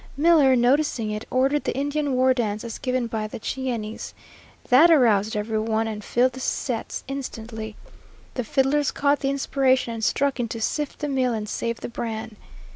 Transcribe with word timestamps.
Miller, 0.17 0.55
noticing 0.55 1.11
it, 1.11 1.27
ordered 1.29 1.63
the 1.63 1.77
Indian 1.77 2.15
war 2.15 2.33
dance 2.33 2.63
as 2.63 2.79
given 2.79 3.05
by 3.05 3.27
the 3.27 3.39
Cheyennes. 3.39 4.15
That 4.69 4.89
aroused 4.89 5.35
every 5.35 5.59
one 5.59 5.87
and 5.87 6.03
filled 6.03 6.31
the 6.33 6.39
sets 6.39 7.03
instantly. 7.07 7.75
The 8.33 8.43
fiddlers 8.43 8.89
caught 8.89 9.19
the 9.19 9.29
inspiration 9.29 9.93
and 9.93 10.03
struck 10.03 10.39
into 10.39 10.59
"Sift 10.59 10.97
the 11.01 11.07
Meal 11.07 11.33
and 11.35 11.47
save 11.47 11.81
the 11.81 11.87
Bran." 11.87 12.35